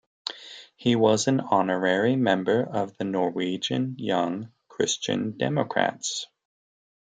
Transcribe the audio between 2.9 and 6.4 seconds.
the Norwegian Young Christian Democrats.